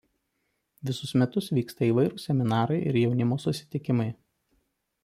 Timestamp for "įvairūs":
1.91-2.27